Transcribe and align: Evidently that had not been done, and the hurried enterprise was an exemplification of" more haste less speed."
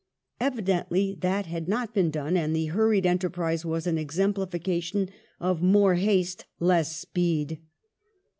Evidently 0.39 1.15
that 1.19 1.45
had 1.45 1.67
not 1.67 1.93
been 1.93 2.09
done, 2.09 2.35
and 2.35 2.55
the 2.55 2.65
hurried 2.73 3.05
enterprise 3.05 3.63
was 3.63 3.85
an 3.85 3.99
exemplification 3.99 5.07
of" 5.39 5.61
more 5.75 5.93
haste 5.93 6.45
less 6.59 6.95
speed." 6.97 7.59